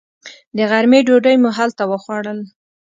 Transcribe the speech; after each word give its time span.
د 0.57 0.59
غرمې 0.69 0.99
ډوډۍ 1.07 1.35
مو 1.41 1.49
هلته 1.57 1.83
وخوړل. 1.91 2.39